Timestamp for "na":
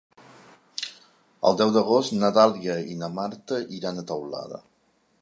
2.23-2.33, 3.05-3.13